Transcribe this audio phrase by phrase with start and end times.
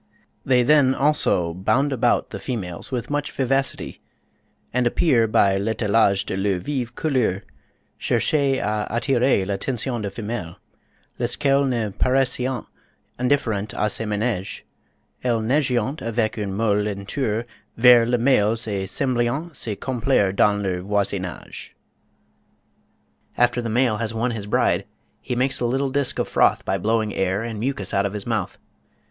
[0.43, 4.01] They then also bound about the females with much vivacity,
[4.73, 7.43] and appear by "l'étalage de leurs vives couleurs
[7.99, 10.55] chercher a attirer l'attention des femelles,
[11.19, 12.65] lesquelles ne paraissaient
[13.19, 14.63] indifférentes a ce manège,
[15.23, 17.45] elles nageaient avec une molle lenteur
[17.77, 21.75] vers les males et semblaient se complaire dans leur voisinage."
[23.37, 24.85] After the male has won his bride,
[25.21, 28.25] he makes a little disc of froth by blowing air and mucus out of his
[28.25, 28.57] mouth.